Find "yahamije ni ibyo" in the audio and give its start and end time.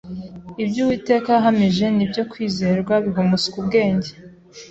1.37-2.23